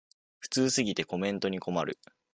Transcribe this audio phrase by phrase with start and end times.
[0.39, 1.99] 普通すぎてコメントに困る